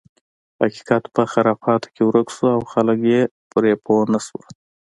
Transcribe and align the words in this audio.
حقیقت 0.59 1.03
په 1.15 1.21
خرافاتو 1.31 1.87
کې 1.93 2.01
ورک 2.07 2.27
شو 2.35 2.47
او 2.55 2.61
خلک 2.73 2.99
یې 3.11 3.21
پرې 3.51 3.73
پوه 3.83 4.03
نه 4.13 4.19
شول. 4.25 4.47